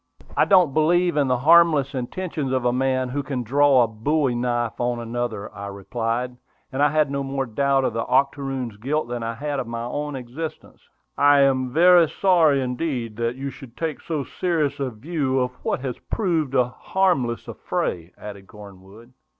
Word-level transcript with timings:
"I 0.35 0.45
don't 0.45 0.73
believe 0.73 1.15
in 1.15 1.27
the 1.27 1.37
harmless 1.37 1.93
intentions 1.93 2.51
of 2.51 2.65
a 2.65 2.73
man 2.73 3.09
who 3.09 3.21
can 3.21 3.43
draw 3.43 3.83
a 3.83 3.87
bowie 3.87 4.33
knife 4.33 4.79
on 4.81 4.99
another," 4.99 5.53
I 5.53 5.67
replied; 5.67 6.37
and 6.71 6.81
I 6.81 6.89
had 6.89 7.11
no 7.11 7.21
more 7.21 7.45
doubt 7.45 7.85
of 7.85 7.93
the 7.93 8.07
octoroon's 8.07 8.77
guilt 8.77 9.09
than 9.09 9.21
I 9.21 9.35
had 9.35 9.59
of 9.59 9.67
my 9.67 9.83
own 9.83 10.15
existence. 10.15 10.81
"I 11.19 11.41
am 11.41 11.69
very 11.71 12.09
sorry 12.09 12.61
indeed 12.63 13.15
that 13.17 13.35
you 13.35 13.51
should 13.51 13.77
take 13.77 14.01
so 14.01 14.23
serious 14.23 14.79
a 14.79 14.89
view 14.89 15.39
of 15.39 15.51
what 15.63 15.81
has 15.81 15.99
proved 16.09 16.55
a 16.55 16.65
harmless 16.69 17.47
affray," 17.47 18.09
added 18.17 18.47
Cornwood. 18.47 19.13